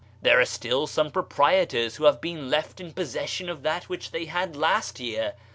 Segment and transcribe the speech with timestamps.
[0.23, 4.25] There are still some proprietors who have been left in possession of that which they
[4.25, 5.35] had last year